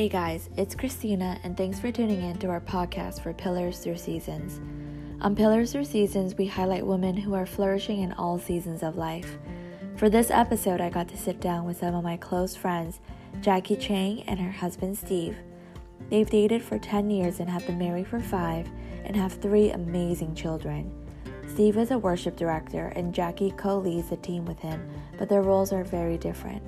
[0.00, 3.98] Hey guys, it's Christina, and thanks for tuning in to our podcast for Pillars Through
[3.98, 4.58] Seasons.
[5.20, 9.36] On Pillars Through Seasons, we highlight women who are flourishing in all seasons of life.
[9.96, 13.00] For this episode, I got to sit down with some of my close friends,
[13.42, 15.36] Jackie Chang and her husband Steve.
[16.08, 18.70] They've dated for 10 years and have been married for 5
[19.04, 20.90] and have 3 amazing children.
[21.46, 24.82] Steve is a worship director and Jackie co leads the team with him,
[25.18, 26.62] but their roles are very different.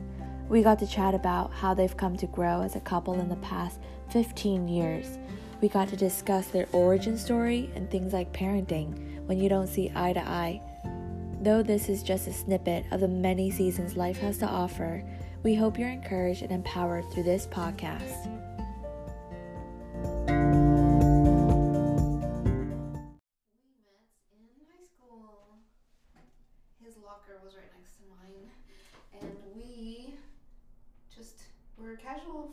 [0.52, 3.36] We got to chat about how they've come to grow as a couple in the
[3.36, 3.80] past
[4.10, 5.18] 15 years.
[5.62, 9.90] We got to discuss their origin story and things like parenting when you don't see
[9.94, 10.60] eye to eye.
[11.40, 15.02] Though this is just a snippet of the many seasons life has to offer,
[15.42, 18.28] we hope you're encouraged and empowered through this podcast.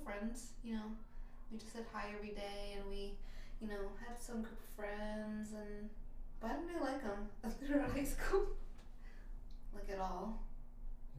[0.09, 0.53] Friends.
[0.63, 0.83] You know,
[1.51, 3.13] we just said hi every day, and we,
[3.61, 5.89] you know, had some group of friends, and
[6.39, 7.29] but I didn't really like him
[7.67, 8.47] throughout high school,
[9.73, 10.41] like at all.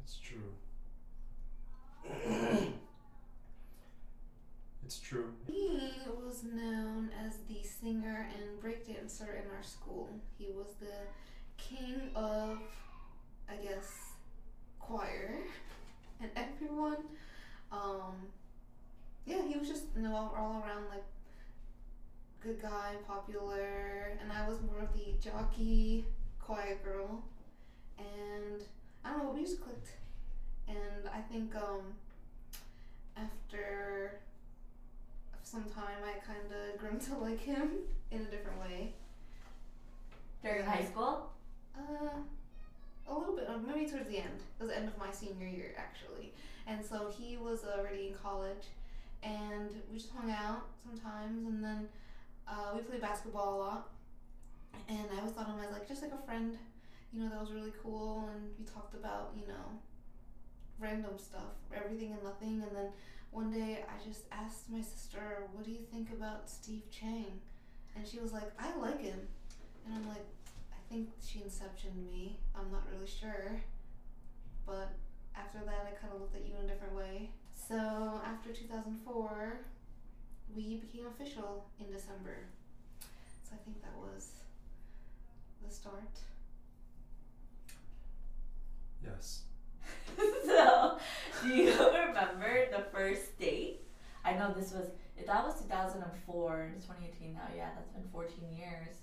[0.03, 0.55] It's true.
[4.85, 5.33] it's true.
[5.47, 5.93] He
[6.25, 10.09] was known as the singer and breakdancer in our school.
[10.39, 11.07] He was the
[11.59, 12.59] king of,
[13.49, 14.15] I guess,
[14.81, 15.37] choir,
[16.21, 17.05] and everyone.
[17.71, 18.33] Um,
[19.31, 21.05] yeah, he was just you know all, all around like
[22.43, 26.05] good guy, popular, and I was more of the jockey,
[26.41, 27.23] quiet girl,
[27.99, 28.63] and
[29.05, 29.91] I don't know, we just clicked,
[30.69, 31.95] and I think um
[33.17, 34.21] after
[35.43, 37.71] some time I kind of grew to like him
[38.11, 38.93] in a different way.
[40.43, 41.31] During high school?
[41.77, 42.17] Uh,
[43.09, 44.41] a little bit, maybe towards the end.
[44.59, 46.33] It was the end of my senior year, actually.
[46.67, 48.65] And so he was already in college,
[49.23, 51.89] and we just hung out sometimes, and then
[52.49, 53.89] uh, we played basketball a lot.
[54.89, 56.57] And I always thought of him as like just like a friend,
[57.13, 58.29] you know, that was really cool.
[58.33, 59.79] And we talked about, you know,
[60.79, 62.63] random stuff, everything and nothing.
[62.63, 62.89] And then
[63.31, 67.41] one day I just asked my sister, "What do you think about Steve Chang?"
[67.95, 69.29] And she was like, "I like him,"
[69.85, 70.27] and I'm like,
[70.73, 72.41] "I think she inceptioned me.
[72.55, 73.61] I'm not really sure."
[74.67, 74.93] But
[75.37, 77.31] after that, I kind of looked at you in a different way.
[77.69, 79.61] So after 2004,
[80.55, 82.47] we became official in December.
[83.45, 84.31] So I think that was
[85.67, 86.19] the start.
[89.05, 89.43] Yes.
[90.45, 90.99] so,
[91.43, 93.81] do you remember the first date?
[94.25, 97.41] I know this was if that was 2004 it's 2018 now.
[97.57, 98.97] Yeah, that's been 14 years.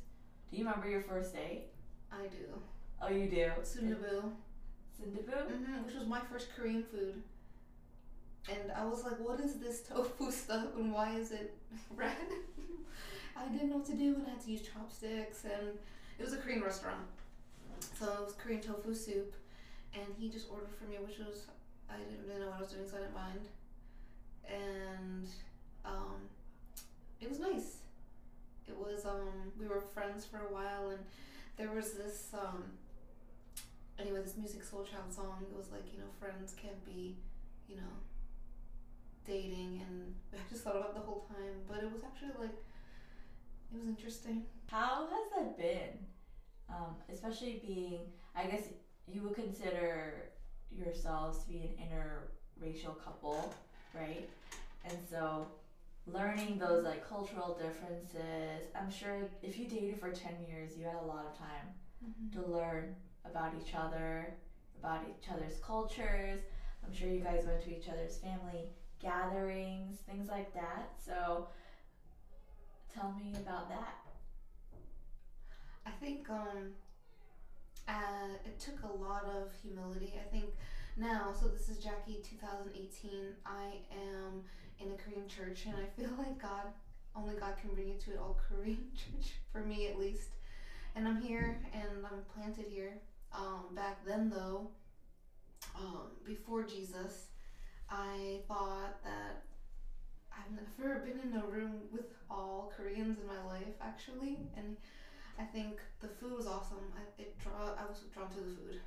[0.52, 1.66] Do you remember your first date?
[2.12, 2.62] I do.
[3.02, 3.52] Oh, you do.
[3.62, 4.32] Sundubu.
[5.00, 5.48] Sundubu.
[5.48, 7.22] hmm which was my first Korean food.
[8.50, 11.54] And I was like, what is this tofu stuff and why is it
[11.96, 12.16] red?
[13.36, 15.78] I didn't know what to do and I had to use chopsticks and
[16.18, 17.06] it was a Korean restaurant.
[18.00, 19.34] So it was Korean tofu soup
[19.94, 21.46] and he just ordered for me which was
[21.90, 23.48] I didn't really know what I was doing so I didn't mind.
[24.48, 25.28] And
[25.86, 26.30] um
[27.22, 27.78] it was nice.
[28.68, 31.00] It was um we were friends for a while and
[31.58, 32.64] there was this um
[34.00, 37.16] anyway, this Musiq Soulchild song it was like, you know, friends can't be,
[37.68, 37.94] you know,
[39.28, 41.54] dating and I just thought about it the whole time.
[41.68, 42.56] But it was actually like
[43.74, 44.44] it was interesting.
[44.68, 46.00] How has that been?
[46.70, 48.00] Um, especially being,
[48.36, 48.64] I guess
[49.08, 50.32] you would consider
[50.72, 53.54] yourselves to be an interracial couple,
[53.94, 54.30] right?
[54.86, 55.48] And so
[56.06, 60.96] learning those like cultural differences, I'm sure if you dated for 10 years, you had
[60.96, 61.68] a lot of time
[62.06, 62.40] Mm-hmm.
[62.40, 62.96] to learn
[63.26, 64.36] about each other,
[64.80, 66.42] about each other's cultures.
[66.86, 68.70] I'm sure you guys went to each other's family
[69.02, 70.90] gatherings, things like that.
[71.04, 71.48] So
[72.94, 73.96] tell me about that.
[75.86, 76.74] I think um
[77.88, 80.14] uh, it took a lot of humility.
[80.20, 80.46] I think
[80.98, 83.12] now, so this is Jackie 2018.
[83.46, 84.42] I am
[84.80, 86.66] in a Korean church, and I feel like God,
[87.16, 90.32] only God can bring you to an all Korean church, for me at least.
[90.96, 92.94] And I'm here, and I'm planted here.
[93.32, 94.70] Um, back then, though,
[95.76, 97.28] um, before Jesus,
[97.90, 99.44] I thought that
[100.32, 104.76] I've never been in a room with all Koreans in my life, actually, and
[105.40, 106.92] I think the food was awesome.
[106.96, 108.80] I, it draw I was drawn to the food,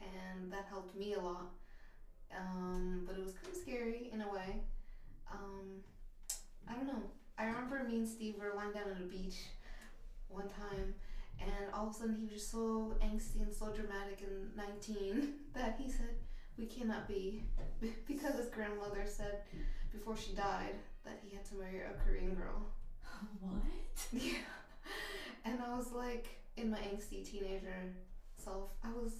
[0.00, 1.50] and that helped me a lot.
[2.36, 4.60] Um, but it was kind of scary in a way.
[5.32, 5.82] Um,
[6.68, 7.02] I don't know.
[7.38, 9.36] I remember me and Steve were lying down on a beach
[10.28, 10.94] one time,
[11.40, 15.28] and all of a sudden he was just so angsty and so dramatic and 19
[15.54, 16.16] that he said,
[16.58, 17.44] "We cannot be,"
[18.06, 19.42] because his grandmother said
[19.92, 20.74] before she died
[21.04, 22.66] that he had to marry a Korean girl.
[23.40, 23.62] what?
[24.12, 24.38] Yeah.
[25.44, 26.26] And I was like,
[26.56, 27.94] in my angsty teenager
[28.36, 29.12] self, I was,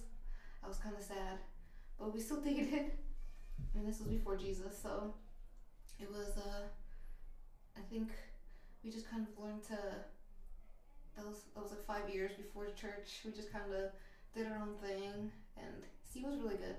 [0.63, 1.39] I was kind of sad,
[1.97, 2.91] but we still dated,
[3.73, 5.13] and this was before Jesus, so
[5.99, 6.37] it was.
[6.37, 6.67] Uh,
[7.77, 8.09] I think
[8.83, 9.77] we just kind of learned to.
[11.15, 13.21] That was that was like five years before church.
[13.25, 13.91] We just kind of
[14.35, 15.83] did our own thing, and
[16.13, 16.75] he was really good.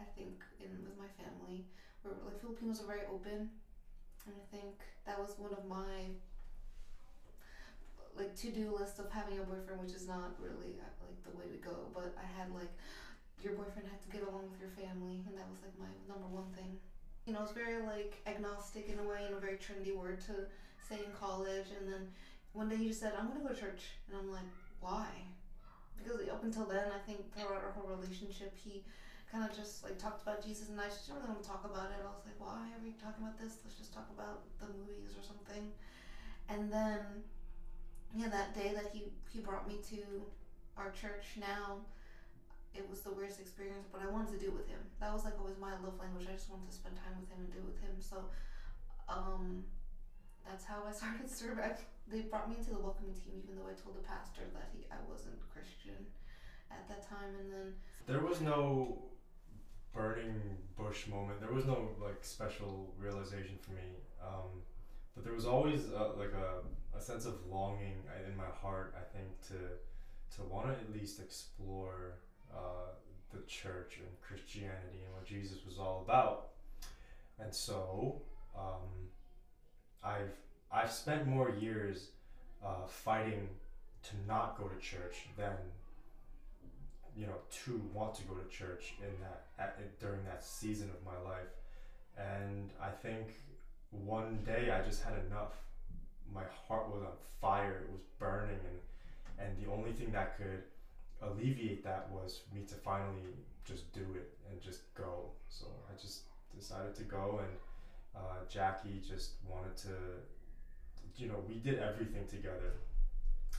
[0.00, 1.64] I think in with my family,
[2.02, 3.50] where like Filipinos are very open,
[4.26, 6.16] and I think that was one of my
[8.16, 11.34] like to do list of having a boyfriend, which is not really uh, like the
[11.36, 11.92] way to go.
[11.92, 12.72] But I had like
[13.40, 16.26] your boyfriend had to get along with your family, and that was like my number
[16.26, 16.80] one thing.
[17.26, 20.48] You know, it's very like agnostic in a way, and a very trendy word to
[20.80, 21.68] say in college.
[21.76, 22.08] And then
[22.52, 24.48] one day he just said, "I'm gonna go to church," and I'm like,
[24.80, 25.08] "Why?"
[25.96, 28.84] Because up until then, I think throughout our whole relationship, he
[29.30, 31.64] kind of just like talked about Jesus, and I just didn't really want to talk
[31.64, 31.98] about it.
[32.00, 33.58] I was like, "Why are we talking about this?
[33.64, 35.72] Let's just talk about the movies or something."
[36.48, 37.26] And then
[38.14, 40.00] yeah, that day that he he brought me to
[40.76, 41.82] our church now,
[42.74, 44.80] it was the weirdest experience, but I wanted to do it with him.
[45.00, 46.26] That was like always my love language.
[46.28, 47.96] I just wanted to spend time with him and do it with him.
[47.98, 48.30] So,
[49.08, 49.64] um,
[50.46, 51.76] that's how I started serving.
[52.06, 54.86] They brought me into the welcoming team, even though I told the pastor that he
[54.88, 55.98] I wasn't Christian
[56.70, 57.66] at that time, and then
[58.06, 59.10] There was no
[59.96, 60.40] burning
[60.76, 61.40] bush moment.
[61.40, 63.96] There was no like special realization for me.
[64.22, 64.62] Um,
[65.14, 68.94] but there was always uh, like a, a sense of longing in my heart.
[68.96, 72.18] I think to to want to at least explore
[72.52, 72.92] uh,
[73.32, 76.48] the church and Christianity and what Jesus was all about.
[77.38, 78.20] And so
[78.56, 79.08] um,
[80.04, 80.34] I've
[80.70, 82.08] I've spent more years
[82.64, 83.48] uh, fighting
[84.02, 85.54] to not go to church than
[87.16, 91.04] you know to want to go to church in that at, during that season of
[91.04, 91.52] my life.
[92.18, 93.28] And i think
[93.90, 95.52] one day i just had enough.
[96.32, 97.82] My heart was on fire.
[97.84, 98.60] It was burning.
[98.70, 98.78] And
[99.48, 100.62] and the only thing that could
[101.22, 103.34] alleviate that was me to finally
[103.64, 105.30] just do it and just go.
[105.48, 106.22] So i just
[106.58, 107.52] decided to go and
[108.16, 109.92] uh, jackie just wanted to
[111.16, 112.72] you know we did everything together.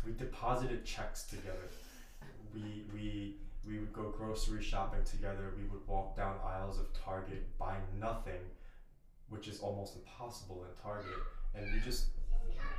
[0.06, 1.69] We deposited checks together.
[2.54, 3.36] We we
[3.67, 5.53] we would go grocery shopping together.
[5.57, 8.39] We would walk down aisles of Target, buy nothing,
[9.29, 11.19] which is almost impossible in Target,
[11.53, 12.07] and we just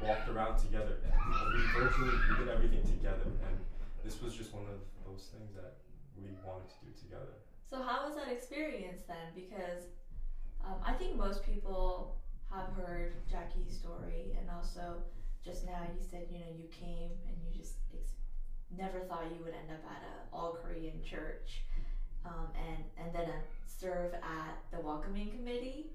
[0.02, 0.96] walked around together.
[1.05, 1.12] And
[1.52, 3.58] we virtually we did everything together, and
[4.02, 5.76] this was just one of those things that
[6.17, 7.37] we wanted to do together.
[7.69, 9.29] So how was that experience then?
[9.34, 9.93] Because
[10.64, 12.17] um, I think most people
[12.50, 15.02] have heard Jackie's story, and also
[15.44, 17.88] just now you said you know you came and you just
[18.76, 21.62] never thought you would end up at a all Korean church,
[22.25, 25.91] um, and and then uh, serve at the welcoming committee.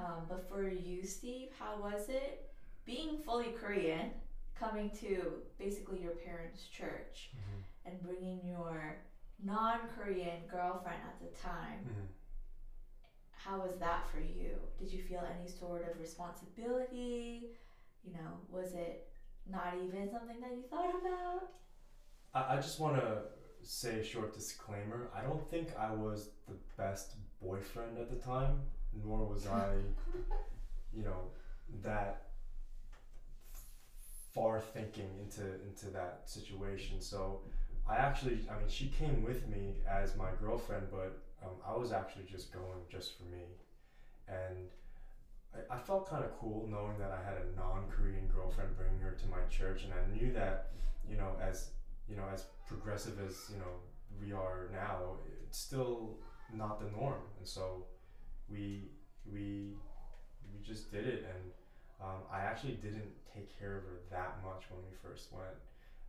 [0.00, 2.50] Um, but for you, Steve, how was it
[2.84, 4.10] being fully Korean,
[4.54, 7.30] coming to basically your parents' church,
[7.84, 8.96] and bringing your
[9.42, 11.80] non-Korean girlfriend at the time?
[13.32, 14.56] How was that for you?
[14.78, 17.50] Did you feel any sort of responsibility?
[18.04, 19.08] You know, was it
[19.50, 21.50] not even something that you thought about?
[22.38, 23.18] I, I just want to
[23.62, 25.10] say a short disclaimer.
[25.14, 28.60] I don't think I was the best boyfriend at the time,
[29.04, 29.74] nor was I,
[30.94, 31.30] you know,
[31.82, 32.22] that
[34.34, 37.00] far thinking into into that situation.
[37.00, 37.40] So
[37.88, 41.92] I actually, I mean, she came with me as my girlfriend, but um, I was
[41.92, 43.44] actually just going just for me,
[44.28, 44.68] and
[45.54, 49.12] I, I felt kind of cool knowing that I had a non-Korean girlfriend bringing her
[49.12, 50.72] to my church, and I knew that,
[51.08, 51.70] you know, as
[52.08, 53.74] you know, as progressive as you know
[54.20, 56.16] we are now, it's still
[56.54, 57.84] not the norm, and so
[58.50, 58.90] we
[59.30, 59.76] we
[60.52, 61.52] we just did it, and
[62.00, 65.58] um, I actually didn't take care of her that much when we first went,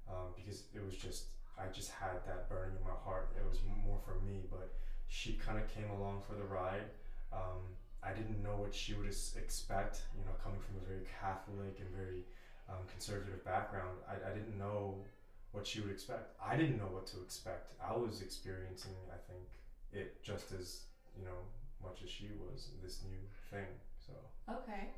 [0.09, 1.25] um, because it was just
[1.59, 3.35] I just had that burning in my heart.
[3.37, 4.73] It was more for me, but
[5.07, 6.87] she kind of came along for the ride.
[7.33, 11.75] Um, I didn't know what she would expect, you know, coming from a very Catholic
[11.83, 12.23] and very
[12.69, 13.99] um, conservative background.
[14.07, 15.03] I, I didn't know
[15.51, 16.31] what she would expect.
[16.43, 17.73] I didn't know what to expect.
[17.83, 19.43] I was experiencing, I think,
[19.91, 20.81] it just as
[21.17, 21.39] you know
[21.83, 23.19] much as she was this new
[23.51, 23.67] thing.
[24.05, 24.13] So
[24.53, 24.89] Okay.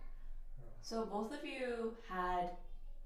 [0.83, 2.49] So both of you had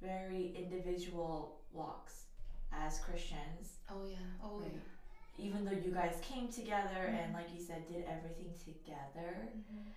[0.02, 2.24] very individual walks
[2.72, 3.80] as Christians.
[3.92, 4.72] oh yeah, oh Right.
[4.74, 4.80] yeah.
[5.46, 7.38] Even though you guys came together and, Mhm.
[7.38, 9.90] like you said, did everything together, Mm-hmm.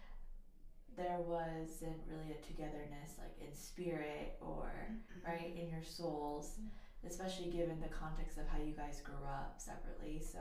[0.96, 4.68] there wasn't really a togetherness, like in spirit or
[5.24, 6.58] right in your souls,
[7.08, 10.20] especially given the context of how you guys grew up separately.
[10.20, 10.40] So,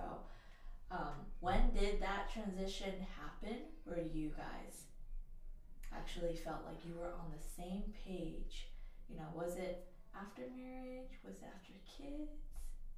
[0.91, 4.87] um, when did that transition happen where you guys?
[5.97, 8.69] actually felt like you were on the same page?
[9.09, 11.11] You know, was it after marriage?
[11.23, 12.31] Was it after kids?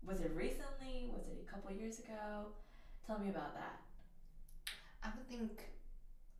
[0.05, 1.11] Was it recently?
[1.11, 2.53] Was it a couple years ago?
[3.05, 3.79] Tell me about that.
[5.03, 5.73] I would think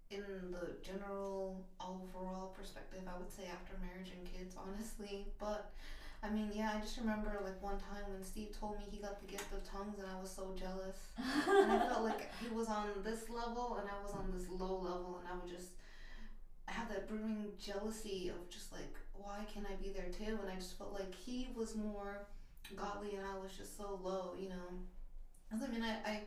[0.10, 5.28] in the general overall perspective, I would say after marriage and kids, honestly.
[5.40, 5.72] But
[6.22, 9.20] I mean, yeah, I just remember like one time when Steve told me he got
[9.22, 12.68] the gift of tongues, and I was so jealous, and I felt like he was
[12.68, 15.72] on this level and I was on this low level, and I would just
[16.66, 20.38] have that brewing jealousy of just like, why can't I be there too?
[20.42, 22.28] And I just felt like he was more
[22.76, 24.68] godly, and I was just so low, you know.
[25.52, 26.22] I mean, I, I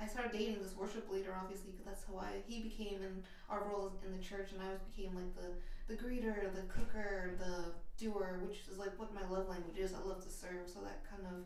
[0.00, 3.64] I started dating this worship leader, obviously, because that's how I he became in our
[3.64, 5.56] roles in the church, and I was became like the
[5.88, 9.92] the greeter, the cooker, the doer, which is like what my love language is.
[9.92, 11.44] I love to serve, so that kind of,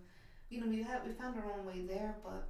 [0.50, 2.14] you know, we had we found our own way there.
[2.22, 2.48] But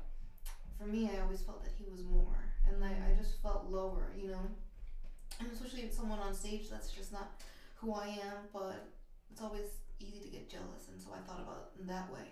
[0.78, 4.12] for me, I always felt that he was more, and I, I just felt lower,
[4.18, 4.42] you know.
[5.40, 7.40] And especially with someone on stage, that's just not
[7.76, 8.50] who I am.
[8.52, 8.86] But
[9.30, 12.26] it's always easy to get jealous, and so I thought about it in that way.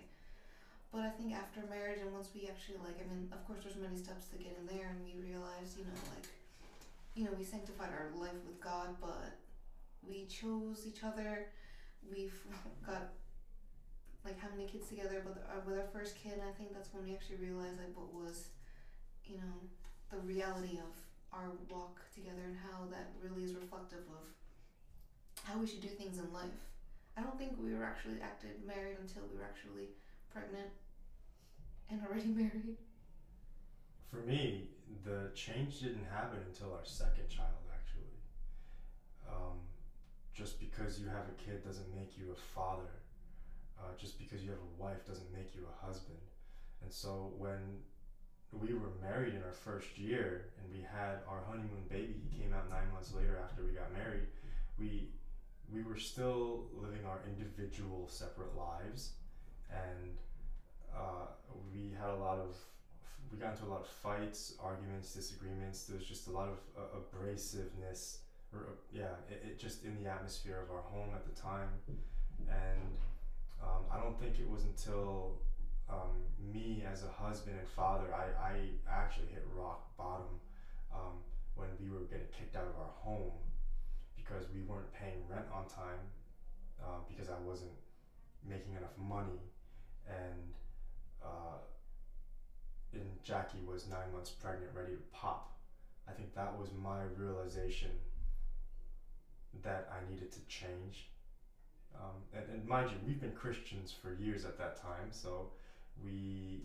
[0.91, 3.79] But I think after marriage and once we actually like, I mean, of course, there's
[3.79, 6.27] many steps to get in there, and we realized, you know, like,
[7.15, 9.39] you know, we sanctified our life with God, but
[10.03, 11.47] we chose each other
[12.11, 12.35] we've
[12.85, 13.09] got
[14.23, 17.03] like how many kids together, but uh, with our first kid, I think that's when
[17.03, 18.49] we actually realized like what was,
[19.25, 19.55] you know,
[20.11, 20.93] the reality of
[21.33, 24.27] our walk together and how that really is reflective of
[25.43, 26.69] how we should do things in life.
[27.17, 29.89] I don't think we were actually acted married until we were actually
[30.29, 30.69] pregnant
[31.89, 32.77] and already married.
[34.09, 34.69] For me,
[35.03, 37.63] the change didn't happen until our second child,
[40.33, 43.01] just because you have a kid doesn't make you a father.
[43.79, 46.19] Uh, just because you have a wife doesn't make you a husband.
[46.83, 47.81] And so when
[48.51, 52.53] we were married in our first year and we had our honeymoon baby, he came
[52.53, 54.27] out nine months later after we got married.
[54.77, 55.09] We
[55.73, 59.11] we were still living our individual separate lives,
[59.71, 60.17] and
[60.93, 61.31] uh,
[61.71, 62.55] we had a lot of
[63.31, 65.83] we got into a lot of fights, arguments, disagreements.
[65.83, 68.17] There was just a lot of uh, abrasiveness
[68.91, 71.69] yeah, it, it just in the atmosphere of our home at the time,
[72.49, 72.97] and
[73.63, 75.39] um, I don't think it was until
[75.89, 78.53] um, me as a husband and father, I, I
[78.89, 80.39] actually hit rock bottom
[80.93, 81.23] um,
[81.55, 83.31] when we were getting kicked out of our home
[84.15, 86.03] because we weren't paying rent on time
[86.81, 87.71] uh, because I wasn't
[88.47, 89.39] making enough money
[90.07, 90.53] and
[91.23, 91.61] uh,
[92.93, 95.53] and Jackie was nine months pregnant, ready to pop.
[96.09, 97.91] I think that was my realization
[99.63, 101.09] that I needed to change.
[101.95, 105.51] Um, and, and mind you, we've been Christians for years at that time, so
[106.03, 106.63] we,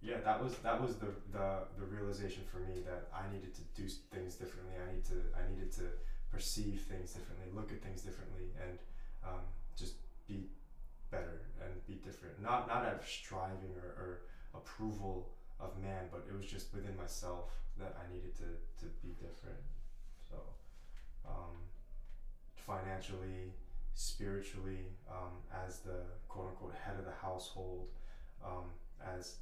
[0.00, 3.62] yeah, that was that was the, the the realization for me that I needed to
[3.74, 4.74] do things differently.
[4.76, 5.88] I need to I needed to
[6.30, 8.78] perceive things differently, look at things differently, and
[9.24, 9.40] um,
[9.76, 9.94] just
[10.28, 10.48] be
[11.10, 12.40] better and be different.
[12.42, 14.20] Not not out of striving or, or
[14.54, 19.16] approval of man, but it was just within myself that I needed to to be
[19.18, 19.64] different.
[20.28, 20.36] So.
[21.24, 21.71] Um,
[22.66, 23.52] financially,
[23.94, 25.32] spiritually, um,
[25.66, 27.88] as the quote unquote head of the household,
[28.44, 28.64] um,
[29.16, 29.36] as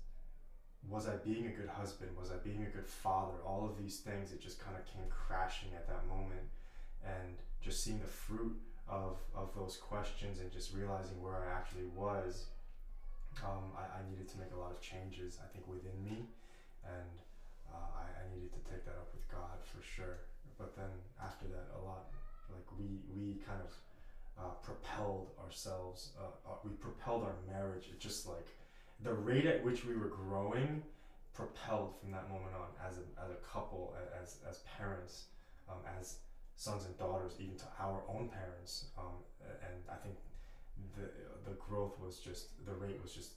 [0.88, 2.10] was I being a good husband?
[2.18, 3.34] Was I being a good father?
[3.44, 6.48] All of these things, it just kind of came crashing at that moment.
[7.04, 8.56] And just seeing the fruit
[8.88, 12.46] of, of those questions and just realizing where I actually was,
[13.44, 16.28] um, I, I needed to make a lot of changes, I think, within me.
[16.84, 17.12] And
[17.68, 20.24] uh, I, I needed to take that up with God for sure.
[20.58, 22.08] But then after that, a lot
[22.54, 23.72] like we we kind of
[24.38, 26.10] uh, propelled ourselves.
[26.18, 27.86] Uh, uh, we propelled our marriage.
[27.90, 28.48] It just like
[29.02, 30.82] the rate at which we were growing
[31.32, 35.24] propelled from that moment on as a, as a couple, as as parents,
[35.68, 36.16] um, as
[36.56, 38.86] sons and daughters, even to our own parents.
[38.98, 40.16] Um, and I think
[40.96, 41.08] the
[41.48, 43.32] the growth was just the rate was just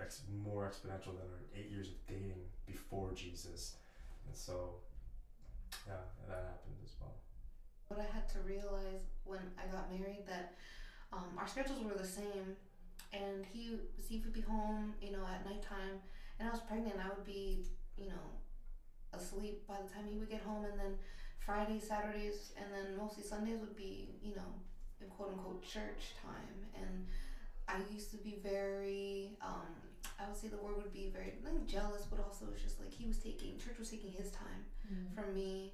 [0.00, 3.76] ex- more exponential than our eight years of dating before Jesus,
[4.26, 4.74] and so
[5.86, 5.94] yeah,
[6.28, 7.14] that happened as well.
[7.88, 10.54] But I had to realize when I got married that
[11.12, 12.56] um, our schedules were the same,
[13.12, 16.00] and he Steve would be home, you know, at nighttime,
[16.38, 16.96] and I was pregnant.
[16.98, 17.64] I would be,
[17.96, 18.24] you know,
[19.12, 20.94] asleep by the time he would get home, and then
[21.38, 24.50] Fridays, Saturdays, and then mostly Sundays would be, you know,
[25.00, 26.66] in quote unquote church time.
[26.74, 27.06] And
[27.68, 29.70] I used to be very, um,
[30.18, 32.92] I would say the word would be very like jealous, but also it's just like
[32.92, 35.14] he was taking church was taking his time mm.
[35.14, 35.72] from me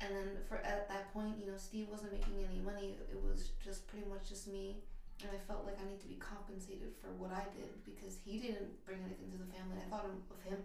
[0.00, 2.98] and then for at that point, you know, Steve wasn't making any money.
[3.10, 4.76] It was just pretty much just me,
[5.22, 8.38] and I felt like I need to be compensated for what I did because he
[8.38, 9.80] didn't bring anything to the family.
[9.80, 10.58] I thought of him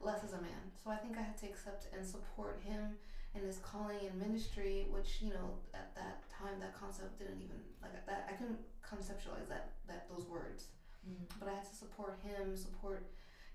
[0.00, 2.96] less as a man, so I think I had to accept and support him
[3.34, 7.60] and his calling and ministry, which you know at that time that concept didn't even
[7.82, 10.72] like that I couldn't conceptualize that that those words,
[11.08, 11.16] Mm.
[11.38, 13.06] but I had to support him, support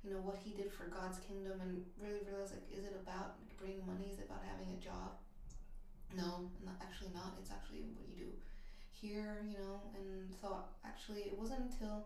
[0.06, 3.42] you know what he did for God's kingdom, and really realize like is it about
[3.58, 4.14] bringing money?
[4.14, 5.18] Is it about having a job?
[6.14, 7.34] No, not actually not.
[7.42, 8.30] It's actually what you do
[8.94, 9.82] here, you know.
[9.98, 12.06] And so actually, it wasn't until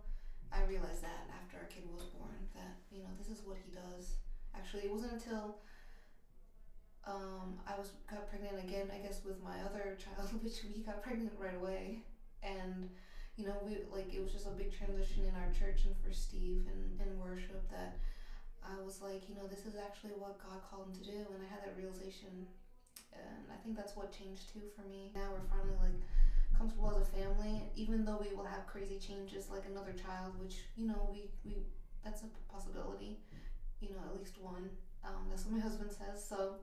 [0.50, 3.76] I realized that after our kid was born that you know this is what he
[3.76, 4.16] does.
[4.56, 5.60] Actually, it wasn't until
[7.04, 11.04] um, I was got pregnant again, I guess, with my other child, which we got
[11.04, 12.00] pregnant right away,
[12.44, 12.90] and
[13.40, 16.12] you know, we like it was just a big transition in our church and for
[16.12, 17.96] Steve and in worship that
[18.60, 21.40] I was like, you know, this is actually what God called him to do, and
[21.40, 22.44] I had that realization,
[23.16, 25.12] and I think that's what changed too for me.
[25.16, 26.00] Now we're finally like
[26.52, 30.68] comfortable as a family, even though we will have crazy changes like another child, which
[30.76, 31.64] you know we we
[32.04, 33.24] that's a possibility,
[33.80, 34.70] you know, at least one.
[35.08, 36.20] Um, that's what my husband says.
[36.20, 36.60] So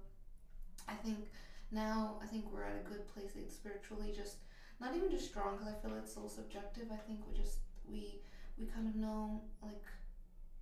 [0.87, 1.33] I think
[1.73, 4.37] now I think we're at a good place spiritually, just
[4.81, 6.85] not even just strong because I feel it's so subjective.
[6.93, 8.21] I think we just we
[8.59, 9.83] we kind of know like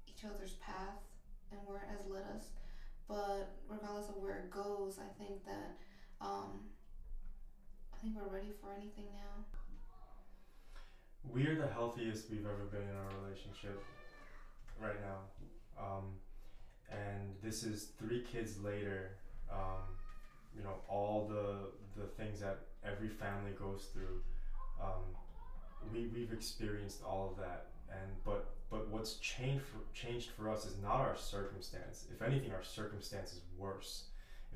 [0.07, 1.03] each other's path
[1.51, 2.47] and where it has led us.
[3.09, 5.77] But regardless of where it goes, I think that
[6.21, 6.61] um,
[7.93, 9.45] I think we're ready for anything now.
[11.33, 13.83] We're the healthiest we've ever been in our relationship
[14.81, 15.83] right now.
[15.83, 16.05] Um,
[16.91, 19.17] and this is three kids later.
[19.51, 19.83] Um,
[20.57, 24.21] you know, all the the things that every family goes through.
[24.83, 25.03] Um,
[25.93, 30.65] we we've experienced all of that, and but but what's changed for, changed for us
[30.65, 32.07] is not our circumstance.
[32.13, 34.05] If anything, our circumstance is worse.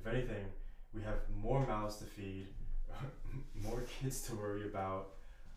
[0.01, 0.47] If anything,
[0.95, 2.49] we have more mouths to feed,
[3.55, 5.11] more kids to worry about.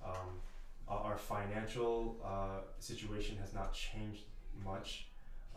[0.04, 0.42] Um,
[0.88, 4.24] our financial uh, situation has not changed
[4.66, 5.08] much.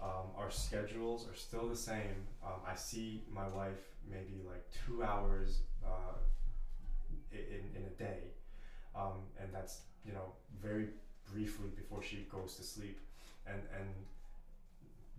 [0.00, 2.26] Um, our schedules are still the same.
[2.44, 6.14] Um, I see my wife maybe like two hours uh,
[7.34, 8.20] in, in a day,
[8.94, 10.88] um, and that's you know very
[11.32, 13.00] briefly before she goes to sleep,
[13.46, 13.88] and and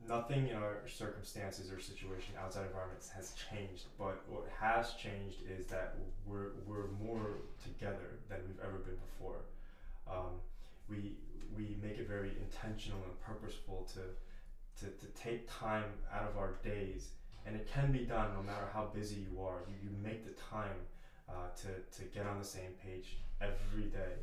[0.07, 3.85] nothing in our circumstances or situation outside environments has changed.
[3.97, 9.41] But what has changed is that we're we're more together than we've ever been before.
[10.09, 10.39] Um,
[10.89, 11.17] we
[11.55, 14.01] we make it very intentional and purposeful to
[14.79, 17.09] to, to take time out of our days
[17.45, 20.41] and it can be done no matter how busy you are you, you make the
[20.41, 20.75] time
[21.29, 24.15] uh, to, to get on the same page every day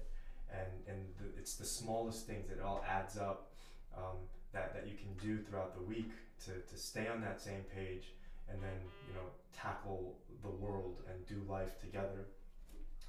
[0.51, 3.53] and and the, it's the smallest things that all adds up
[3.97, 4.17] um,
[4.53, 6.11] that, that you can do throughout the week
[6.45, 8.12] to, to stay on that same page
[8.51, 12.27] and then you know tackle the world and do life together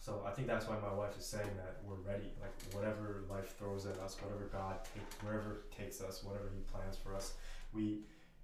[0.04, 2.28] so I think that's why my wife is saying that we're ready.
[2.42, 4.76] Like whatever life throws at us, whatever God
[5.22, 7.36] wherever takes us, whatever He plans for us,
[7.72, 8.02] we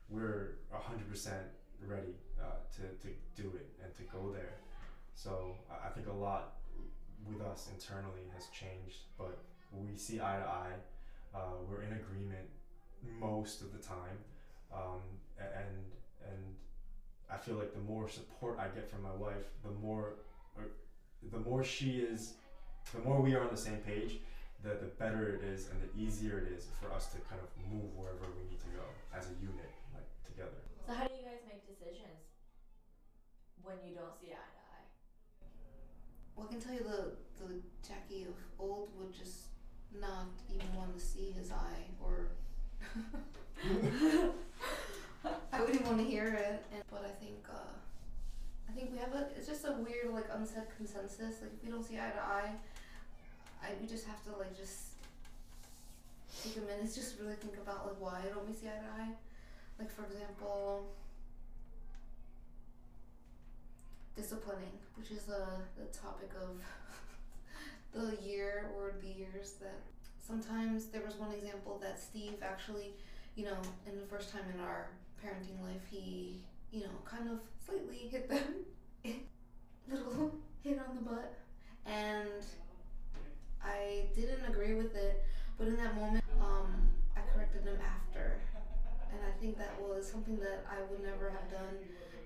[0.08, 1.44] we're hundred percent
[1.86, 4.54] ready uh, to to do it and to go there.
[5.22, 6.54] So I think a lot
[7.28, 9.38] with us internally has changed, but
[9.74, 10.76] we see eye to eye.
[11.36, 12.48] Uh, we're in agreement
[13.20, 14.18] most of the time,
[14.74, 15.02] um,
[15.38, 15.76] and
[16.26, 16.56] and
[17.30, 20.14] I feel like the more support I get from my wife, the more
[20.58, 20.64] uh,
[21.34, 22.36] the more she is,
[22.94, 24.22] the more we are on the same page,
[24.64, 27.50] the, the better it is and the easier it is for us to kind of
[27.70, 30.64] move wherever we need to go as a unit, like together.
[30.88, 32.24] So how do you guys make decisions
[33.62, 34.59] when you don't see eye?
[36.40, 37.12] Well, I can tell you the
[37.44, 39.48] the Jackie of old would just
[40.00, 42.30] not even want to see his eye, or
[45.52, 46.64] I wouldn't want to hear it.
[46.74, 47.76] And, but I think uh,
[48.70, 51.42] I think we have a it's just a weird like unsaid consensus.
[51.42, 52.52] Like if we don't see eye to eye,
[53.62, 54.96] I we just have to like just
[56.42, 59.12] take a minute, just really think about like why don't we see eye to eye.
[59.78, 60.88] Like for example,
[64.20, 65.46] disciplining, which is uh,
[65.78, 66.60] the topic of
[67.94, 69.80] the year or the years that
[70.20, 72.92] sometimes there was one example that Steve actually,
[73.36, 74.88] you know, in the first time in our
[75.24, 76.36] parenting life, he,
[76.72, 78.66] you know, kind of slightly hit them,
[79.90, 81.34] little hit on the butt,
[81.86, 82.44] and
[83.64, 85.24] I didn't agree with it,
[85.58, 88.38] but in that moment, um, I corrected him after,
[89.12, 91.78] and I think that was something that I would never have done.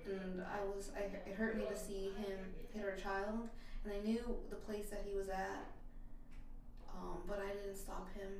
[0.06, 2.38] And I was I, it hurt me to see him
[2.74, 3.48] hit our child
[3.84, 4.20] and I knew
[4.50, 5.64] the place that he was at
[6.96, 8.30] um, but I didn't stop him.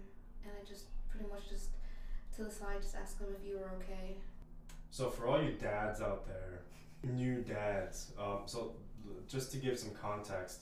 [0.44, 1.70] And I just pretty much just
[2.36, 4.16] to the side just asked him if you were okay.
[4.90, 6.60] So for all you dads out there,
[7.02, 8.74] new dads, um, so
[9.28, 10.60] just to give some context,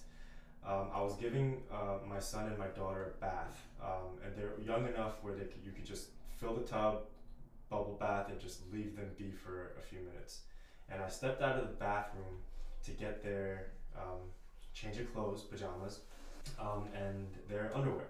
[0.66, 4.52] um, I was giving uh, my son and my daughter a bath, um, and they're
[4.64, 7.02] young enough where they could, you could just fill the tub,
[7.72, 10.34] bubble bath, and just leave them be for a few minutes.
[10.90, 12.34] and I stepped out of the bathroom
[12.84, 14.20] to get their um,
[14.74, 16.00] change of clothes, pajamas,
[16.60, 18.08] um, and their underwear,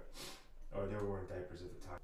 [0.74, 2.00] or they were wearing diapers at the time.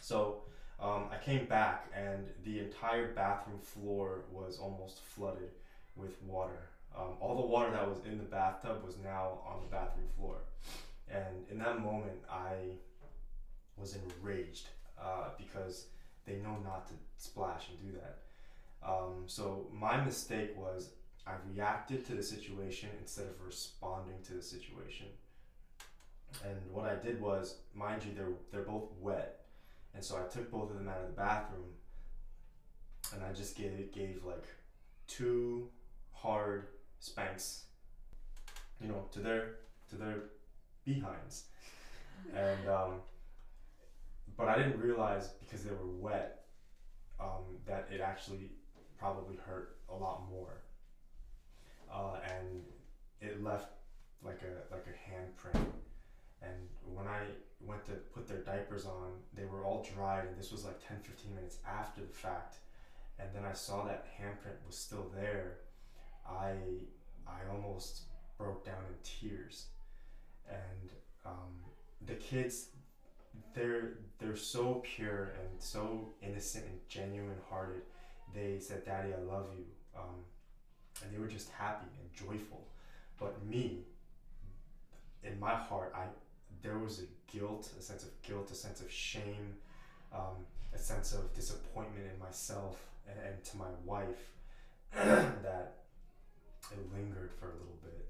[0.00, 0.42] So
[0.80, 5.50] um, I came back, and the entire bathroom floor was almost flooded
[5.96, 6.68] with water.
[6.96, 10.36] Um, all the water that was in the bathtub was now on the bathroom floor.
[11.10, 12.76] And in that moment, I
[13.76, 14.68] was enraged
[15.00, 15.86] uh, because
[16.26, 18.18] they know not to splash and do that.
[18.86, 20.90] Um, so my mistake was
[21.26, 25.06] I reacted to the situation instead of responding to the situation.
[26.44, 29.44] And what I did was, mind you, they're they're both wet,
[29.94, 31.70] and so I took both of them out of the bathroom,
[33.14, 34.44] and I just gave gave like
[35.06, 35.68] two
[36.12, 36.66] hard
[36.98, 37.64] spanks,
[38.80, 39.56] you know, to their
[39.90, 40.16] to their
[40.84, 41.44] behinds,
[42.34, 42.94] and um,
[44.36, 46.44] but I didn't realize because they were wet
[47.20, 48.50] um, that it actually
[48.98, 50.62] probably hurt a lot more,
[51.92, 52.62] uh, and
[53.20, 53.72] it left
[54.22, 55.66] like a like a handprint.
[56.42, 57.22] And when I
[57.60, 60.98] went to put their diapers on, they were all dried, and this was like 10
[61.02, 62.56] 15 minutes after the fact.
[63.18, 65.58] And then I saw that handprint was still there.
[66.28, 66.54] I
[67.26, 68.02] I almost
[68.36, 69.66] broke down in tears,
[70.48, 70.90] and
[71.24, 71.54] um,
[72.06, 72.68] the kids
[73.54, 77.82] they're they're so pure and so innocent and genuine hearted.
[78.34, 79.64] They said, "Daddy, I love you,"
[79.96, 80.24] um,
[81.02, 82.66] and they were just happy and joyful.
[83.18, 83.84] But me,
[85.22, 86.06] in my heart, I
[86.62, 89.54] there was a guilt, a sense of guilt, a sense of shame,
[90.12, 94.30] um, a sense of disappointment in myself and, and to my wife
[94.94, 95.74] that
[96.72, 98.08] it lingered for a little bit.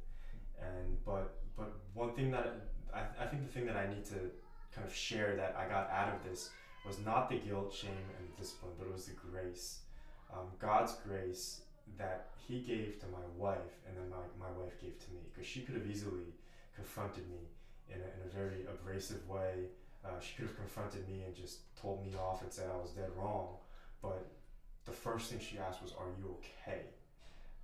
[0.60, 2.54] And but but one thing that
[2.94, 4.30] I, I think the thing that I need to
[4.74, 6.50] kind of share that I got out of this
[6.86, 9.80] was not the guilt, shame, and discipline, but it was the grace.
[10.32, 11.62] Um, God's grace
[11.96, 15.46] that He gave to my wife, and then my, my wife gave to me, because
[15.46, 16.34] she could have easily
[16.74, 17.48] confronted me
[17.88, 19.70] in a, in a very abrasive way.
[20.04, 22.90] Uh, she could have confronted me and just told me off and said I was
[22.90, 23.56] dead wrong.
[24.02, 24.26] But
[24.84, 26.82] the first thing she asked was, Are you okay?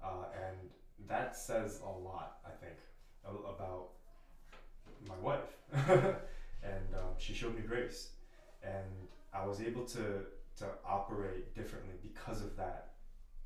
[0.02, 0.70] Uh, and
[1.08, 2.78] that says a lot, I think,
[3.26, 3.88] about
[5.06, 6.16] my wife.
[6.62, 8.10] and um, she showed me grace,
[8.62, 8.84] and
[9.32, 10.24] I was able to
[10.58, 12.92] to operate differently because of that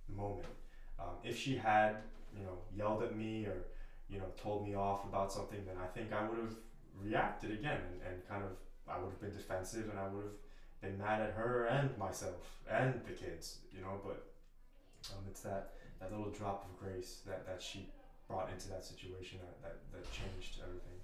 [0.08, 0.46] moment.
[0.98, 1.96] Um, if she had,
[2.36, 3.66] you know, yelled at me or
[4.08, 6.54] you know told me off about something, then I think I would have
[7.00, 8.50] reacted again and, and kind of
[8.88, 10.40] I would have been defensive and I would have
[10.80, 14.00] been mad at her and myself and the kids, you know.
[14.04, 14.26] But
[15.12, 17.88] um, it's that that little drop of grace that that she
[18.28, 20.94] brought into that situation that, that, that changed everything.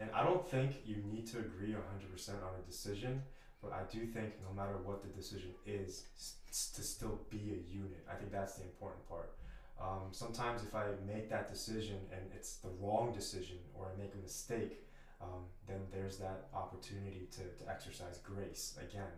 [0.00, 3.22] And I don't think you need to agree 100% on a decision,
[3.62, 7.72] but I do think no matter what the decision is, s- to still be a
[7.74, 8.06] unit.
[8.10, 9.34] I think that's the important part.
[9.80, 14.12] Um, sometimes if I make that decision and it's the wrong decision or I make
[14.14, 14.84] a mistake,
[15.20, 19.12] um, then there's that opportunity to, to exercise grace again.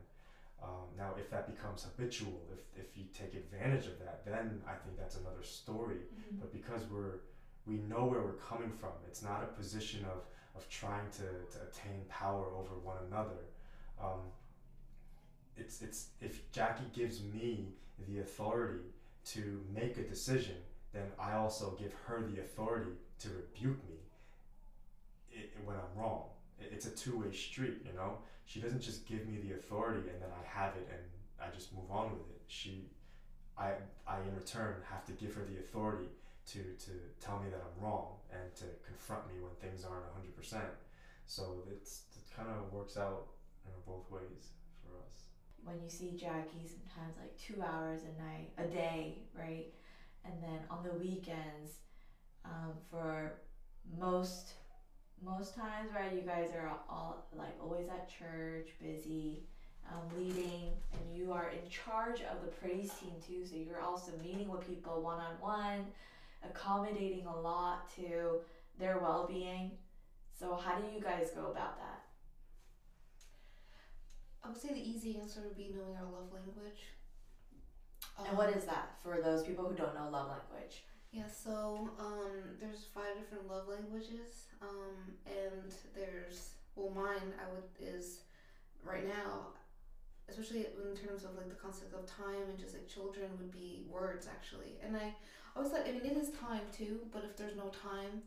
[0.62, 4.72] Um, now, if that becomes habitual, if, if you take advantage of that, then I
[4.84, 5.96] think that's another story.
[5.96, 6.40] Mm-hmm.
[6.40, 7.20] But because we're
[7.66, 10.24] we know where we're coming from, it's not a position of
[10.60, 13.40] of trying to, to attain power over one another.
[14.02, 14.20] Um,
[15.56, 17.68] it's, it's if Jackie gives me
[18.08, 18.84] the authority
[19.26, 20.56] to make a decision,
[20.92, 23.96] then I also give her the authority to rebuke me
[25.32, 26.24] it, when I'm wrong.
[26.58, 28.18] It, it's a two way street, you know?
[28.44, 31.00] She doesn't just give me the authority and then I have it and
[31.40, 32.42] I just move on with it.
[32.48, 32.90] She,
[33.56, 33.72] I,
[34.06, 36.08] I in return have to give her the authority
[36.46, 40.60] to to tell me that I'm wrong and to confront me when things aren't 100%.
[41.26, 43.28] So it's, it kind of works out
[43.70, 44.50] know, both ways
[44.82, 45.24] for us.
[45.64, 49.72] When you see Jackie, sometimes like two hours a night, a day, right?
[50.24, 51.78] And then on the weekends,
[52.44, 53.32] um, for
[53.98, 54.54] most
[55.22, 59.42] most times, right, you guys are all like always at church, busy,
[59.92, 63.44] um, leading, and you are in charge of the praise team too.
[63.46, 65.84] So you're also meeting with people one on one,
[66.44, 68.40] accommodating a lot to
[68.78, 69.72] their well being.
[70.38, 72.02] So, how do you guys go about that?
[74.42, 76.80] I would say the easy answer would be knowing our love language.
[78.18, 80.84] And um, what is that for those people who don't know love language?
[81.12, 84.94] Yeah, so um, there's five different love languages, um,
[85.26, 88.20] and there's well, mine I would is
[88.84, 89.48] right now,
[90.28, 93.82] especially in terms of like the concept of time and just like children would be
[93.90, 95.12] words actually, and I
[95.56, 98.22] I was like, I mean, it is time too, but if there's no time,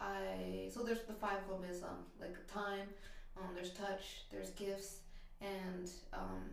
[0.00, 2.86] I so there's the five of them is um like time,
[3.36, 4.98] um there's touch, there's gifts,
[5.40, 6.50] and um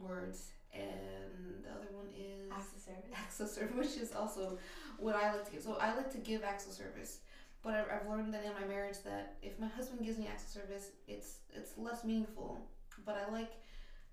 [0.00, 2.50] words, and the other one is
[2.84, 3.10] service.
[3.14, 4.58] acts of service, which is also
[4.98, 5.62] what I like to give.
[5.62, 7.18] So I like to give acts of service,
[7.62, 10.44] but I've, I've learned that in my marriage that if my husband gives me acts
[10.44, 12.58] of service, it's it's less meaningful.
[13.04, 13.52] But I like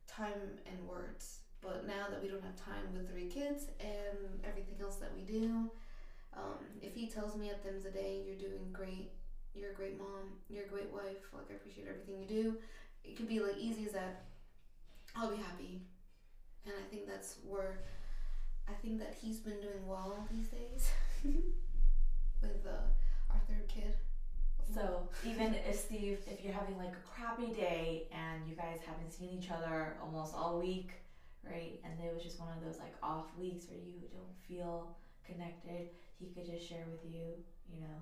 [0.08, 1.41] time and words.
[1.62, 5.22] But now that we don't have time with three kids and everything else that we
[5.22, 5.70] do,
[6.36, 9.12] um, if he tells me at the end of the day, you're doing great,
[9.54, 12.58] you're a great mom, you're a great wife, like I appreciate everything you do,
[13.04, 14.24] it could be like easy as that.
[15.16, 15.82] I'll be happy,
[16.66, 17.80] and I think that's where
[18.68, 20.90] I think that he's been doing well these days
[22.42, 23.94] with uh, our third kid.
[24.74, 29.12] So even if Steve, if you're having like a crappy day and you guys haven't
[29.12, 30.92] seen each other almost all week,
[31.44, 31.80] right?
[31.84, 35.88] And it was just one of those like off weeks where you don't feel connected,
[36.20, 37.34] he could just share with you,
[37.70, 38.00] you know,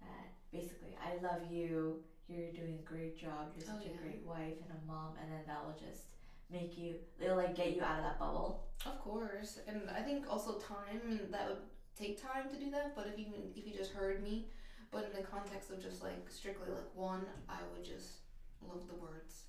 [0.00, 1.96] that basically I love you,
[2.28, 5.30] you're doing a great job, you're Oh, such a great wife and a mom, and
[5.30, 6.04] then that will just
[6.50, 8.64] make you, it'll like get you out of that bubble.
[8.84, 11.00] Of course, and I think also time.
[11.04, 11.58] I mean, that would
[11.96, 12.94] take time to do that.
[12.94, 14.46] But if even if you just heard me,
[14.92, 18.18] but in the context of just like strictly like one, I would just
[18.60, 19.44] love the words,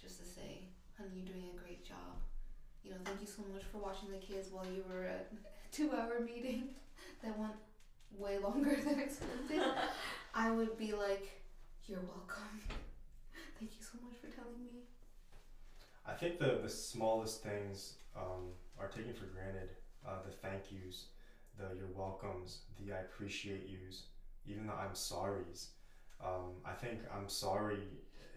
[0.00, 0.68] just to say,
[0.98, 2.20] "Honey, you're doing a great job."
[2.84, 5.36] You know, thank you so much for watching the kids while you were at a
[5.72, 6.70] two-hour meeting
[7.22, 7.54] that went
[8.18, 9.62] way longer than expected.
[10.34, 11.42] I would be like,
[11.86, 12.60] "You're welcome.
[13.58, 14.80] Thank you so much for telling me."
[16.06, 19.70] I think the the smallest things um, are taken for granted.
[20.06, 21.06] Uh, the thank yous,
[21.56, 24.04] the you're welcomes, the I appreciate yous,
[24.46, 25.68] even the I'm sorries.
[26.20, 27.84] Um, I think I'm sorry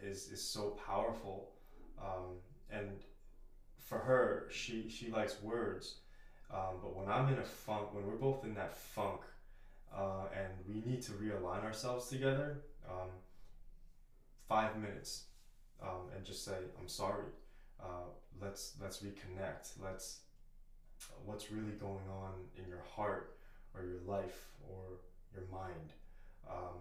[0.04, 1.50] is is so powerful,
[2.00, 2.38] um,
[2.72, 2.90] and
[3.86, 5.96] for her, she she likes words.
[6.52, 9.22] Um, but when I'm in a funk, when we're both in that funk,
[9.96, 13.10] uh, and we need to realign ourselves together, um,
[14.48, 15.26] five minutes,
[15.82, 17.32] um, and just say I'm sorry.
[17.80, 18.10] Uh,
[18.42, 19.74] let's let's reconnect.
[19.82, 20.20] Let's
[21.26, 23.38] what's really going on in your heart
[23.74, 25.00] or your life or
[25.34, 25.94] your mind?
[26.50, 26.80] Um,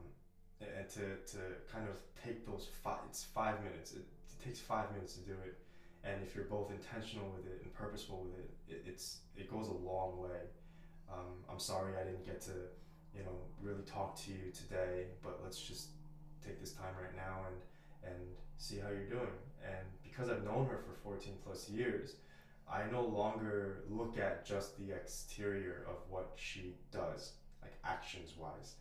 [0.61, 1.01] and, to,
[1.33, 1.39] to
[1.73, 3.93] kind of take those five it's five minutes.
[3.93, 5.59] It, it takes five minutes to do it
[6.05, 9.69] and if you're both intentional with it and purposeful with it, it it's it goes
[9.69, 10.41] a long way
[11.11, 12.53] um, i'm sorry i didn't get to
[13.17, 15.89] you know really talk to you today but let's just
[16.45, 17.57] take this time right now and
[18.13, 18.21] and
[18.57, 19.35] see how you're doing.
[19.63, 22.17] And because I've known her for 14 plus years,
[22.71, 28.75] I no longer look at just the exterior of what she does, like actions wise.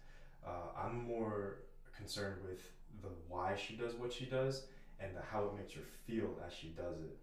[0.46, 1.60] Uh, I'm more
[1.96, 2.62] concerned with
[3.02, 4.68] the why she does what she does
[5.04, 7.18] and the how it makes her feel as she does it.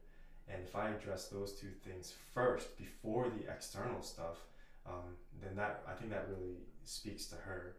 [0.48, 4.38] And if I address those two things first before the external stuff,
[4.86, 7.76] um, then that I think that really speaks to her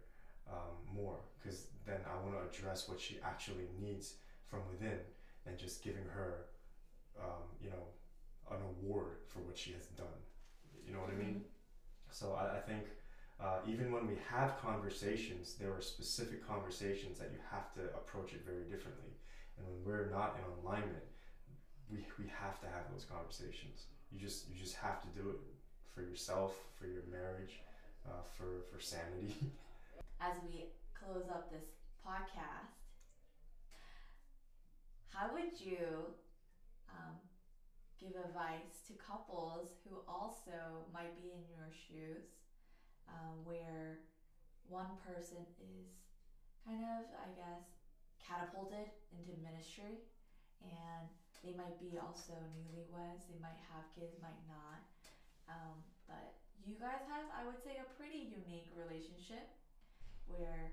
[0.51, 4.15] um, more because then I want to address what she actually needs
[4.47, 4.99] from within
[5.45, 6.45] and just giving her,
[7.19, 7.85] um, you know,
[8.51, 10.19] an award for what she has done.
[10.85, 11.41] You know what I mean?
[12.11, 12.83] So I, I think
[13.39, 18.33] uh, even when we have conversations, there are specific conversations that you have to approach
[18.33, 19.09] it very differently.
[19.61, 21.05] And when we're not in alignment,
[21.89, 23.85] we, we have to have those conversations.
[24.11, 25.39] You just you just have to do it
[25.93, 27.61] for yourself, for your marriage,
[28.05, 29.35] uh, for for sanity.
[30.21, 31.69] as we close up this
[32.05, 32.75] podcast,
[35.09, 36.13] how would you
[36.89, 37.15] um,
[37.99, 42.25] give advice to couples who also might be in your shoes,
[43.07, 43.99] um, where
[44.67, 45.89] one person is
[46.65, 47.70] kind of, I guess,
[48.25, 50.01] catapulted into ministry,
[50.61, 51.09] and
[51.43, 54.81] they might be also newlyweds, they might have kids, might not,
[55.49, 59.49] um, but you guys have, I would say, a pretty unique relationship
[60.25, 60.71] where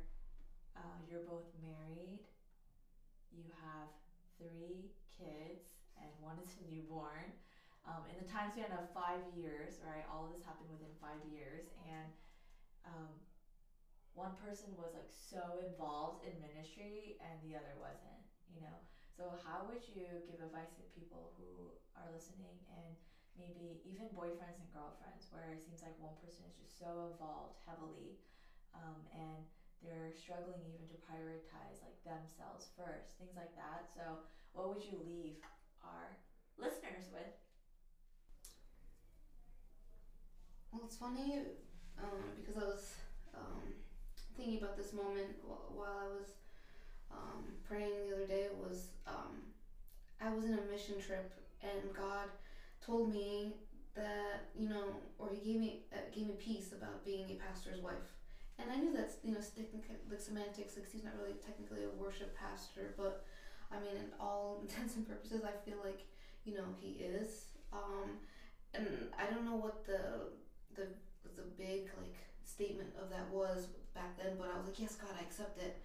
[0.76, 2.20] uh, you're both married,
[3.32, 3.88] you have
[4.36, 5.64] three kids,
[5.96, 7.32] and one is a newborn.
[7.86, 10.04] Um, in the time span of five years, right?
[10.04, 12.12] All of this happened within five years, and
[12.84, 13.08] um,
[14.18, 18.18] one person was like so involved in ministry, and the other wasn't.
[18.50, 18.78] You know,
[19.14, 22.90] so how would you give advice to people who are listening, and
[23.38, 27.56] maybe even boyfriends and girlfriends, where it seems like one person is just so involved
[27.68, 28.16] heavily,
[28.74, 29.44] um, and
[29.82, 33.86] they're struggling even to prioritize like themselves first, things like that.
[33.94, 34.18] So,
[34.52, 35.36] what would you leave
[35.84, 36.16] our
[36.58, 37.30] listeners with?
[40.70, 41.40] Well, it's funny
[41.98, 42.94] um, because I was
[43.34, 43.74] um,
[44.38, 46.30] thinking about this moment while I was
[47.10, 48.46] um, praying the other day.
[48.62, 49.42] Was um,
[50.22, 52.30] I was in a mission trip and God
[52.80, 53.56] told me
[53.96, 57.82] that you know, or He gave me uh, gave me peace about being a pastor's
[57.82, 58.14] wife.
[58.60, 60.78] And I knew that's you know like semantics.
[60.78, 63.26] Like he's not really technically a worship pastor, but
[63.74, 66.06] I mean, in all intents and purposes, I feel like
[66.46, 67.50] you know he is.
[67.72, 68.22] Um,
[68.72, 68.86] and
[69.18, 70.30] I don't know what the
[70.78, 70.86] the
[71.34, 73.68] the big like statement of that was
[73.98, 75.82] back then, but I was like, yes, God, I accept it.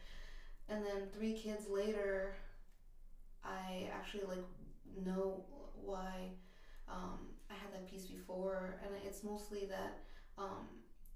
[0.69, 2.35] And then three kids later,
[3.43, 4.45] I actually like
[5.03, 5.43] know
[5.75, 6.29] why
[6.87, 10.05] um, I had that peace before, and it's mostly that
[10.37, 10.69] um,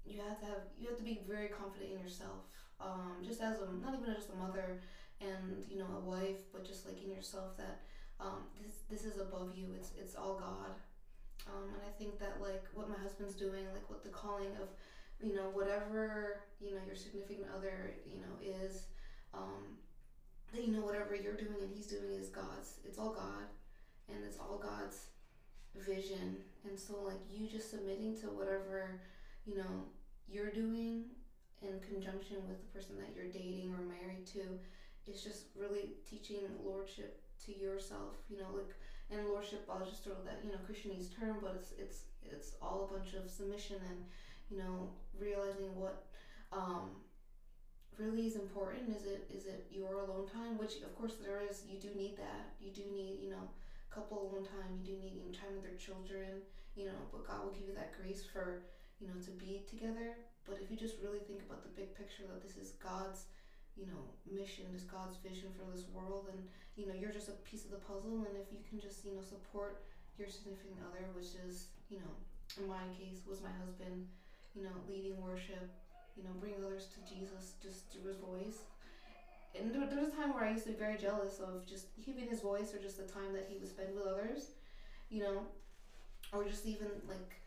[0.04, 2.50] you have to have you have to be very confident in yourself.
[2.80, 4.80] Um, just as a not even just a mother
[5.20, 7.80] and you know a wife, but just like in yourself that
[8.20, 9.74] um, this this is above you.
[9.78, 10.74] It's it's all God.
[11.48, 14.68] Um, and I think that like what my husband's doing, like what the calling of,
[15.22, 18.84] you know, whatever you know your significant other you know is,
[19.34, 19.76] um,
[20.52, 22.80] that you know whatever you're doing and he's doing is God's.
[22.84, 23.46] It's all God,
[24.08, 25.06] and it's all God's
[25.76, 26.36] vision.
[26.68, 29.00] And so like you just submitting to whatever
[29.46, 29.84] you know
[30.28, 31.04] you're doing
[31.62, 34.42] in conjunction with the person that you're dating or married to
[35.10, 38.14] is just really teaching lordship to yourself.
[38.28, 38.74] You know, like
[39.10, 39.66] and lordship.
[39.70, 43.14] I'll just throw that you know Christianese term, but it's it's it's all a bunch
[43.14, 44.04] of submission and
[44.50, 46.06] you know realizing what
[46.52, 47.02] um,
[47.98, 48.88] really is important.
[48.94, 50.58] Is it is it your alone time?
[50.58, 51.62] Which of course there is.
[51.68, 52.54] You do need that.
[52.60, 53.44] You do need you know
[53.90, 54.78] a couple alone time.
[54.78, 56.42] You do need time with their children.
[56.74, 58.62] You know, but God will give you that grace for
[59.00, 60.16] you know to be together.
[60.46, 63.28] But if you just really think about the big picture that this is God's
[63.78, 66.42] you know mission this god's vision for this world and
[66.74, 69.14] you know you're just a piece of the puzzle and if you can just you
[69.14, 69.86] know support
[70.18, 72.12] your significant other which is you know
[72.58, 74.10] in my case was my husband
[74.54, 75.68] you know leading worship
[76.16, 78.58] you know bring others to jesus just through his voice.
[79.58, 81.86] And there, there was a time where i used to be very jealous of just
[81.96, 84.50] hearing his voice or just the time that he would spend with others
[85.10, 85.42] you know
[86.32, 87.40] or just even like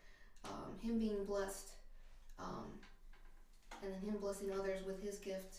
[0.44, 1.68] um, him being blessed
[2.38, 2.66] um,
[3.82, 5.56] and then him blessing others with his gift.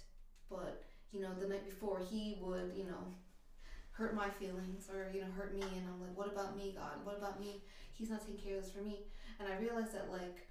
[0.50, 3.04] But you know the night before he would you know
[3.92, 5.62] hurt my feelings or you know hurt me.
[5.62, 7.04] And i'm like what about me god?
[7.04, 7.62] What about me?
[7.94, 9.06] He's not taking care of this for me.
[9.40, 10.48] And i realized that like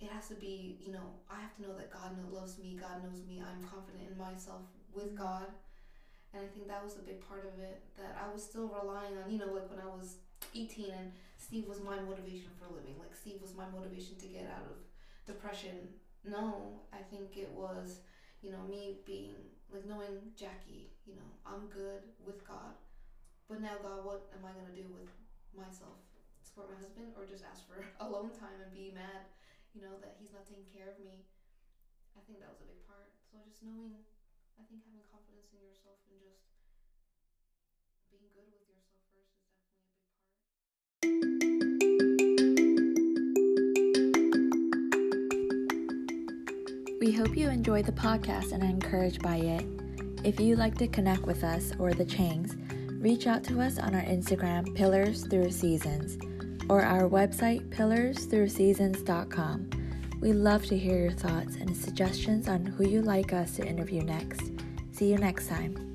[0.00, 3.02] it has to be you know i have to know that god loves me god
[3.02, 4.62] knows me i'm confident in myself
[4.94, 5.22] with mm-hmm.
[5.22, 5.46] god
[6.34, 9.16] and i think that was a big part of it that i was still relying
[9.18, 10.16] on you know like when i was
[10.54, 14.46] 18 and steve was my motivation for living like steve was my motivation to get
[14.46, 14.78] out of
[15.26, 15.88] depression
[16.24, 18.00] no i think it was
[18.42, 19.34] you know, me being
[19.72, 22.78] like knowing Jackie, you know, I'm good with God.
[23.48, 25.10] But now, God, what am I going to do with
[25.56, 25.98] myself?
[26.44, 29.26] Support my husband or just ask for alone time and be mad,
[29.78, 31.22] you know, that he's not taking care of me?
[32.18, 33.14] I think that was a big part.
[33.30, 33.94] So just knowing,
[34.58, 36.50] I think having confidence in yourself and just
[38.10, 40.18] being good with yourself first is definitely a big part.
[46.98, 49.62] We hope you enjoy the podcast and are encouraged by it.
[50.26, 52.58] If you'd like to connect with us or the Changs,
[52.98, 56.18] reach out to us on our Instagram, Pillars Through Seasons,
[56.68, 59.70] or our website, pillarsthroughseasons.com.
[60.20, 64.02] We love to hear your thoughts and suggestions on who you'd like us to interview
[64.02, 64.52] next.
[64.92, 65.87] See you next time.